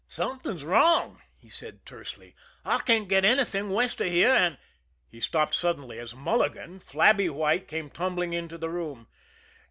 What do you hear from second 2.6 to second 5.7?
"I can't get anything west of here, and" He stopped